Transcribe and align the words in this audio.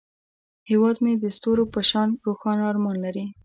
هیواد 0.69 0.95
مې 1.03 1.13
د 1.17 1.25
ستورو 1.35 1.63
په 1.73 1.81
شان 1.89 2.09
روښانه 2.25 2.63
ارمان 2.71 2.97
لري 3.05 3.25